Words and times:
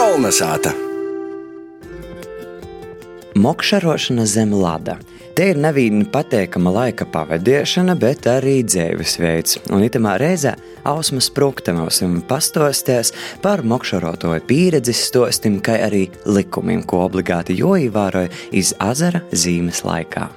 Kolnesāta! 0.00 0.70
Mokšarošana 3.36 4.24
zem 4.24 4.54
lada. 4.56 4.94
Te 5.36 5.50
ir 5.52 5.60
nevīna 5.60 6.06
patīkama 6.08 6.72
laika 6.72 7.04
pavadīšana, 7.12 7.98
bet 8.00 8.24
arī 8.32 8.62
dzīvesveids. 8.64 9.58
Un 9.68 9.84
itamā 9.84 10.16
reizē 10.22 10.54
Ausmas 10.88 11.28
Sprūkta 11.28 11.76
mums 11.76 12.00
pastostēs 12.32 13.12
par 13.44 13.60
mokšarotoju 13.60 14.40
pieredzi 14.48 14.96
stostim, 14.96 15.60
kā 15.60 15.76
arī 15.90 16.06
likumiem, 16.24 16.80
ko 16.80 17.04
obligāti 17.04 17.60
joīvāroja 17.60 18.32
iz 18.56 18.72
azara 18.80 19.20
zīmes 19.36 19.84
laikā. 19.84 20.30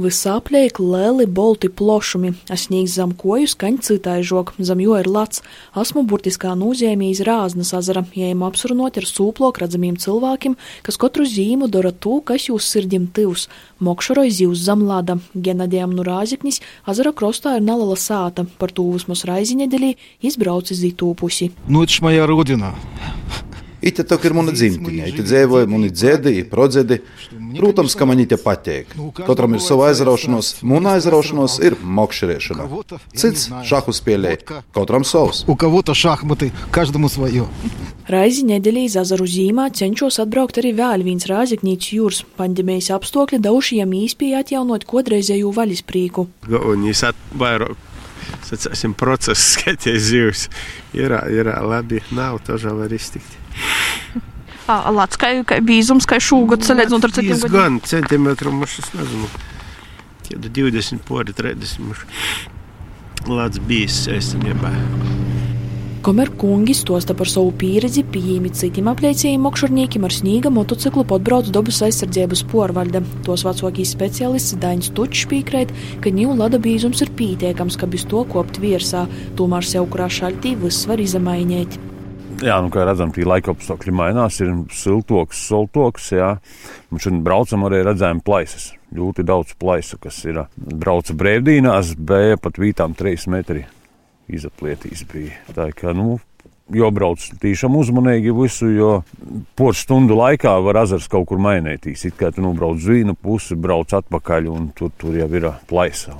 Visāpļēk 0.00 0.78
lieli 0.80 1.26
bolti 1.28 1.68
plošumi, 1.68 2.30
es 2.48 2.62
sniegs 2.64 2.94
zem 2.96 3.10
koju 3.12 3.44
skaņ 3.52 3.74
citaižok, 3.84 4.54
zem 4.56 4.80
jo 4.80 4.96
ir 4.96 5.04
lats. 5.04 5.42
Esmu 5.76 6.06
burtiskā 6.08 6.54
nozīmē 6.56 7.10
iz 7.12 7.20
Rāznas 7.28 7.74
azara, 7.76 8.00
jējam 8.16 8.40
apsrunot 8.46 8.96
ar 8.96 9.04
sūplok 9.04 9.60
redzamiem 9.60 10.00
cilvēkiem, 10.00 10.56
kas 10.88 10.96
katru 10.96 11.28
zīmu 11.28 11.68
dara 11.68 11.92
to, 11.92 12.22
kas 12.24 12.48
jūs 12.48 12.70
sirdim 12.72 13.10
tivs. 13.12 13.50
Mokšaroj 13.84 14.32
zivs 14.32 14.64
zem 14.64 14.88
lada, 14.88 15.18
Genadijam 15.36 15.92
nu 15.92 16.08
Rāziknis, 16.08 16.62
azara 16.88 17.12
krostā 17.12 17.58
ir 17.60 17.68
neliela 17.68 18.00
sāta, 18.00 18.48
par 18.56 18.72
to 18.72 18.88
vismaz 18.96 19.26
raiziņedelī 19.28 19.92
izbraucis 20.24 20.80
zītū 20.80 21.12
pusi. 21.20 21.52
Nu, 21.68 21.82
это 21.82 21.92
ж 21.92 22.00
моя 22.00 22.26
родина. 22.26 22.72
Ite 23.87 24.03
tok 24.03 24.25
ir 24.27 24.35
mana 24.35 24.51
dzimtiņa, 24.51 25.07
ite 25.13 25.23
dzīvoja 25.23 25.67
mani 25.71 25.89
dzēdi, 25.93 26.41
prodzēdi. 26.51 26.99
Protams, 27.57 27.95
ka 27.97 28.07
man 28.09 28.19
ite 28.19 28.35
patīk. 28.41 28.91
Katram 29.15 29.55
ir 29.55 29.63
sava 29.63 29.87
aizraušanos, 29.91 30.57
mūna 30.67 30.97
aizraušanos 30.97 31.57
ir 31.63 31.77
mokšriešana. 31.99 32.67
Cits 33.15 33.47
šahu 33.69 33.95
spēlē, 33.95 34.35
katram 34.75 35.07
savs. 35.07 35.45
U 35.47 35.55
kavota 35.59 35.95
šahmati, 35.95 36.51
každamu 36.75 37.11
svaju. 37.11 37.47
Raizi 38.11 38.43
nedēļā 38.47 38.85
Zazaru 38.97 39.27
zīmā 39.27 39.69
cenšos 39.75 40.19
atbraukt 40.23 40.59
arī 40.61 40.73
vēl 40.75 41.03
viens 41.07 41.27
rāzaknīts 41.27 41.91
jūras 41.95 42.21
pandēmijas 42.39 42.91
apstākļi 42.95 43.41
daušajam 43.43 43.95
īspēja 44.03 44.43
atjaunot 44.45 44.87
kodreizēju 44.87 45.51
vaļas 45.55 45.83
prieku. 45.87 46.27
Galvenais 46.47 47.03
atvairo 47.07 47.73
sacāsim, 48.47 48.95
process, 48.97 49.43
skaties 49.55 50.07
zivs. 50.11 50.47
Ir, 50.95 51.15
ir 51.33 51.51
labi, 51.67 52.03
nav, 52.15 52.41
to 52.47 52.59
jau 52.61 52.77
var 52.79 52.95
iztikt. 52.95 53.46
Lats, 54.67 55.15
kā, 55.19 55.31
bīzums, 55.63 56.07
kā 56.09 56.19
šūga, 56.19 56.59
salīdzinot 56.67 57.07
ar 57.07 57.15
citiem 57.15 57.39
gadiem. 57.39 57.55
Gan 57.55 57.79
centimetru, 57.87 58.51
mums 58.51 58.79
es 58.81 58.91
nezinu, 58.97 59.29
kādu 60.27 60.51
20 60.59 61.05
pori, 61.07 61.35
30. 61.37 62.03
Lats 63.31 63.63
bijis 63.63 64.03
īstenībā. 64.11 64.73
Kamēr 66.07 66.29
kungi 66.39 66.71
stosta 66.77 67.11
par 67.17 67.27
savu 67.27 67.49
pieredzi, 67.59 68.03
pieejami 68.13 68.51
citiem 68.55 68.87
apliecējiem 68.91 69.41
mokšurniekiem 69.43 70.05
ar 70.07 70.13
snīga 70.15 70.51
motociklu 70.53 71.03
podbrauc 71.09 71.49
dabas 71.51 71.81
aizsardzības 71.87 72.45
porvalde. 72.51 73.01
Tos 73.27 73.43
vecākīs 73.47 73.91
speciālists 73.95 74.55
Dainis 74.61 74.93
Tučs 74.95 75.25
piekrīt, 75.31 75.73
ka 76.03 76.13
ņū 76.13 76.37
lada 76.39 76.61
bīzums 76.63 77.03
ir 77.03 77.11
pītiekams, 77.17 77.79
ka 77.79 77.91
bez 77.91 78.07
to 78.07 78.23
kopt 78.31 78.61
virsā, 78.63 79.03
tomēr 79.39 79.67
sev 79.67 79.89
kurā 79.91 80.07
šaltī 80.07 80.55
viss 80.63 80.87
var 80.87 81.03
izamainīt. 81.03 81.75
Jā, 82.37 82.59
nu, 82.61 82.69
kā 82.69 82.83
redzam, 82.85 83.09
tie 83.13 83.25
laika 83.25 83.49
apstākļi 83.55 83.93
mainās. 83.97 84.37
Ir 84.45 84.53
siltoks, 84.75 85.39
soltoks. 85.49 86.11
Jā. 86.13 86.35
Mums 86.91 87.07
šodien 87.07 87.23
braucam 87.25 87.65
arī 87.65 87.81
redzējām 87.87 88.21
plaisas. 88.25 88.71
Ļoti 88.93 89.25
daudz 89.27 89.55
plaisu, 89.59 89.97
kas 90.01 90.19
ir. 90.27 90.43
Brauca 90.55 91.15
brīvdīnās, 91.17 91.95
bija 91.97 92.37
pat 92.41 92.61
vītām 92.61 92.93
3 92.97 93.27
metri 93.33 93.65
izaplietīs. 94.29 95.01
Bija. 95.09 95.33
Tā 95.57 95.71
kā, 95.75 95.95
nu, 95.97 96.19
Jobrauc 96.77 97.23
tīšām 97.41 97.77
uzmanīgi 97.79 98.33
visu, 98.35 98.69
jo 98.75 98.91
poru 99.57 99.77
stundu 99.77 100.17
laikā 100.19 100.57
var 100.65 100.83
azars 100.83 101.07
kaut 101.11 101.29
kur 101.29 101.39
mainīties. 101.41 102.09
It 102.09 102.19
kā 102.19 102.33
tu 102.35 102.43
nobrauc 102.43 102.77
uz 102.77 102.89
vienu 102.91 103.15
pusi, 103.15 103.55
brauc 103.55 103.95
atpakaļ, 103.97 104.51
un 104.51 104.69
tur, 104.77 104.91
tur 104.99 105.15
jau 105.17 105.31
ir 105.39 105.49
plaisa. 105.69 106.13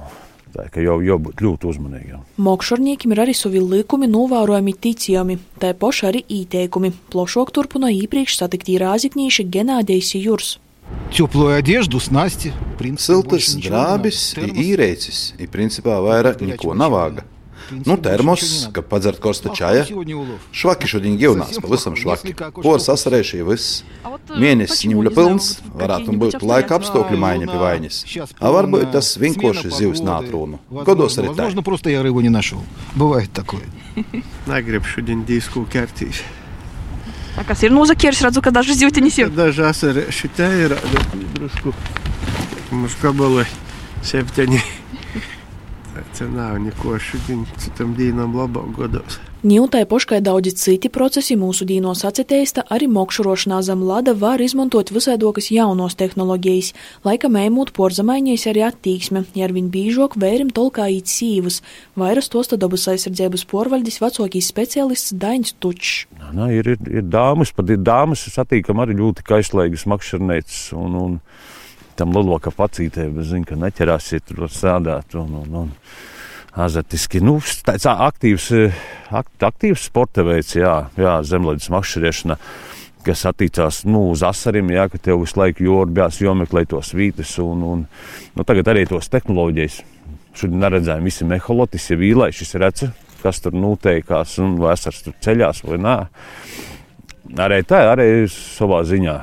Tā 0.52 0.66
kā 0.68 0.82
jau 0.84 0.98
jābūt 1.00 1.40
ļoti 1.40 1.64
uzmanīgam. 1.70 2.26
Mokšurniekiem 2.36 3.14
ir 3.14 3.20
arī 3.24 3.32
savi 3.34 3.60
likumi, 3.64 4.04
novērojami 4.12 4.74
ticami, 4.84 5.38
tā 5.58 5.72
paši 5.72 6.06
arī 6.10 6.20
ieteikumi. 6.28 6.90
Plošāk 7.08 7.54
turpina 7.56 7.88
iepriekš 7.88 8.36
satiktī 8.42 8.76
rāziknīši 8.82 9.48
Genādijs 9.48 10.12
Jurs. 10.20 10.58
Теплую 11.10 11.56
одежду, 11.56 12.00
снасти. 12.00 12.52
в 12.74 12.78
принципе, 12.78 13.14
Siltas 13.14 13.30
больше 13.30 13.56
ничего 13.56 13.74
не 13.76 13.80
надо. 13.80 14.08
drābis, 14.08 14.34
Термос. 14.34 14.58
īrēcis, 14.58 15.18
ir 15.38 15.48
principā 15.48 15.96
vairāk 16.04 16.40
neko 16.44 16.74
nav 16.74 16.92
vāga. 17.70 17.82
Nu, 17.86 17.96
termos, 17.96 18.68
ka 18.72 18.82
padzert 18.82 19.20
korsta 19.22 19.52
čaja. 19.54 19.84
Švaki 20.52 20.88
šodien 20.90 21.16
gilnās, 21.20 21.56
pavisam 21.62 21.96
švaki. 21.96 22.34
Pors 22.58 22.88
asarējuši 22.92 23.42
viss. 23.46 23.82
Mēnesis 24.32 24.84
ņemļa 24.90 25.12
pilns, 25.16 25.48
varētu 25.78 26.16
būt 26.20 26.44
laika 26.44 26.76
apstākļu 26.80 27.20
maiņa 27.22 27.48
pie 27.48 27.62
vaiņas. 27.62 28.02
A 28.40 28.52
varbūt 28.52 28.92
tas 28.92 29.14
vienkārši 29.20 29.72
zivs 29.72 30.04
nātrūnu. 30.04 30.60
Godos 30.84 31.18
arī 31.18 31.32
tā. 31.32 31.38
Возможно, 31.42 31.62
просто 31.62 31.90
я 31.90 32.02
рыбу 32.02 32.20
не 32.20 32.28
нашел. 32.28 32.62
Бывает 32.94 33.32
такое. 33.32 33.64
Negribu 34.46 34.86
šodien 34.88 35.24
disku 35.24 35.64
kārtīs. 35.72 36.22
Kas 37.48 37.62
ir 37.64 37.72
nozakieris, 37.72 38.20
redzu, 38.26 38.42
ka 38.44 38.52
daži 38.52 38.76
zivtiņas 38.76 39.18
ir. 39.22 39.32
Daži 39.32 39.64
asarēši 39.70 40.32
te 40.36 40.48
ir 40.66 40.76
drusku. 41.38 41.72
Mums 42.72 42.96
kabali 43.00 43.46
septiņi. 44.04 44.60
Nav 46.25 46.57
neko 46.59 46.95
šodien 46.97 47.43
citam 47.61 47.91
dīnam 47.97 48.33
labāk 48.33 48.71
godos. 48.73 49.19
Ņūtai 49.45 49.83
poškai 49.85 50.17
daudzi 50.25 50.55
citi 50.57 50.89
procesi 50.89 51.35
mūsu 51.37 51.67
dīnos 51.69 52.01
atceteista, 52.07 52.63
arī 52.73 52.87
mokšurošanā 52.89 53.59
zem 53.61 53.83
lada 53.85 54.15
var 54.17 54.41
izmantot 54.41 54.89
visādokas 54.89 55.51
jaunos 55.53 55.93
tehnoloģijas. 55.99 56.71
Laika 57.05 57.29
mēmūt 57.29 57.69
porzamaiņies 57.77 58.47
arī 58.49 58.63
attīksme, 58.65 59.23
ja 59.37 59.45
ar 59.45 59.53
viņu 59.53 59.69
bīžok 59.75 60.17
vērim 60.17 60.49
tolkā 60.49 60.87
īt 60.95 61.11
sīvas. 61.13 61.61
Vairas 61.93 62.31
tosta 62.33 62.57
dabas 62.57 62.87
aizsardzības 62.89 63.45
porvaļdis 63.53 64.01
vecākīs 64.01 64.49
speciālists 64.49 65.13
Dainis 65.13 65.53
Tučs. 65.61 66.07
Nā, 66.33 66.49
ir, 66.57 66.73
ir, 66.73 66.81
ir 66.89 67.05
dāmas, 67.05 67.53
pat 67.53 67.69
ir 67.69 67.77
dāmas, 67.85 68.25
satīkam 68.33 68.81
arī 68.81 68.97
ļoti 68.97 69.27
kaislīgas 69.29 69.85
makšķernētas. 69.93 70.63
Un, 70.81 70.97
un 70.97 71.21
tam 71.97 72.13
lielākā 72.15 72.53
pacītē, 72.55 73.07
bet 73.13 73.27
zinu, 73.31 73.47
ka 73.49 73.57
neķerāsiet 73.59 74.27
tur 74.29 74.45
var 74.45 74.53
strādāt. 74.53 75.17
Un, 75.17 75.33
un, 75.41 75.57
un, 75.63 75.73
azartiski, 76.57 77.21
nu, 77.21 77.37
tāds 77.65 77.85
aktīvs, 77.89 78.47
eh, 78.57 78.79
akt, 79.13 79.43
aktīvs 79.45 79.87
sporta 79.89 80.25
veids, 80.25 80.55
jā, 80.57 80.87
jā 80.97 81.19
zemlētas 81.27 81.69
makšķerēšana. 81.73 82.37
Kas 83.05 83.23
attīstās 83.29 83.83
nu, 83.87 84.09
uz 84.11 84.23
asariem, 84.25 84.71
jā, 84.73 84.87
ka 84.91 84.99
tev 84.99 85.21
visu 85.21 85.39
laiku 85.39 85.63
jūrbjās, 85.67 86.19
jomeklē 86.25 86.65
tos 86.67 86.91
vītas, 86.97 87.37
un, 87.43 87.61
un 87.63 87.85
nu, 87.87 88.47
tagad 88.47 88.73
arī 88.73 88.87
tos 88.89 89.07
tehnoloģijas. 89.13 89.79
Šodien 90.37 90.59
neredzējām 90.65 91.07
visi 91.07 91.25
meholotis, 91.29 91.87
ja 91.89 91.97
vīlai 91.97 92.33
šis 92.35 92.57
redz, 92.61 92.89
kas 93.21 93.39
tur 93.41 93.55
noteikās, 93.57 94.35
un 94.43 94.57
vai 94.61 94.75
esars 94.75 95.05
tur 95.05 95.15
ceļās 95.23 95.63
vai 95.65 95.79
nē. 95.81 95.95
Arī 97.47 97.63
tā, 97.67 97.85
arī 97.93 98.09
savā 98.31 98.83
ziņā 98.87 99.17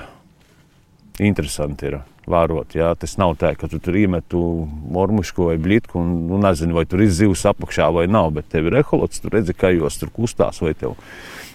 interesanti 1.24 1.92
ir 1.92 2.00
vērot. 2.30 2.76
Jā. 2.78 2.92
Tas 2.98 3.16
nav 3.20 3.36
tā, 3.40 3.54
ka 3.58 3.68
tu 3.70 3.80
tur 3.82 3.98
iemetu 3.98 4.40
mormušku 4.94 5.50
vai 5.50 5.58
blītku 5.60 6.00
un 6.00 6.14
nu, 6.30 6.40
nezini, 6.42 6.76
vai 6.76 6.86
tur 6.88 7.04
ir 7.04 7.12
zivs 7.12 7.44
apakšā 7.50 7.90
vai 7.94 8.06
nav. 8.10 8.32
Bet 8.38 8.50
tev 8.54 8.70
ir 8.70 8.80
eholots, 8.82 9.22
tu 9.22 9.32
redzi, 9.32 9.56
kā 9.56 9.74
jos 9.74 10.00
tur 10.00 10.12
kustās, 10.14 10.62
vai 10.64 10.74
tev 10.78 10.98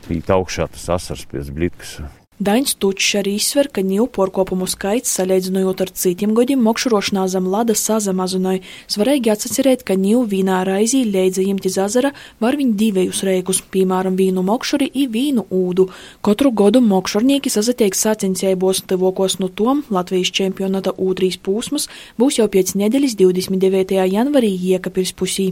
īt 0.10 0.32
augšā 0.34 0.70
tas 0.74 0.90
asars 1.00 1.28
pēc 1.30 1.54
blītkas. 1.54 2.00
Dains 2.40 2.72
Tučs 2.80 3.18
arī 3.20 3.34
izsver, 3.36 3.68
ka 3.68 3.82
ņūporkopumu 3.84 4.64
skaits, 4.72 5.12
salīdzinot 5.18 5.82
ar 5.84 5.90
citiem 5.92 6.32
gadiem, 6.38 6.62
mokšurošanā 6.64 7.26
zem 7.28 7.50
lada 7.52 7.76
sazamazināja. 7.76 8.62
Svarīgi 8.88 9.34
atcerēt, 9.34 9.84
ka 9.84 9.98
ņū 10.00 10.22
vīnā 10.32 10.62
raizī 10.64 11.02
leidzajiem 11.04 11.60
ķi 11.60 11.74
zazara 11.76 12.14
var 12.40 12.56
viņu 12.56 12.78
divējus 12.80 13.26
reikus, 13.28 13.60
piemēram, 13.76 14.16
vīnu 14.16 14.46
mokšuri 14.48 14.88
i 14.88 15.10
vīnu 15.12 15.50
ūdu. 15.52 15.90
Katru 16.24 16.54
godu 16.56 16.80
mokšurnieki 16.80 17.52
sazatiek 17.52 17.92
sacensībos 17.92 18.86
tivokos 18.88 19.42
no 19.44 19.52
tom 19.52 19.84
Latvijas 19.92 20.32
čempionata 20.32 20.96
ūtrīs 20.96 21.42
pūsmas 21.44 21.92
būs 22.16 22.40
jau 22.40 22.48
pēc 22.48 22.78
nedēļas 22.80 23.20
29. 23.20 24.00
janvarī 24.16 24.56
Iekapils 24.56 25.12
pusī. 25.12 25.52